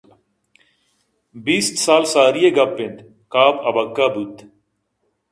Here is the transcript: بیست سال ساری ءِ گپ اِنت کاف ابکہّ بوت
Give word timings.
بیست 1.43 1.73
سال 1.85 2.03
ساری 2.13 2.41
ءِ 2.47 2.51
گپ 2.57 2.75
اِنت 2.81 2.97
کاف 3.33 3.55
ابکہّ 3.69 4.07
بوت 4.13 4.35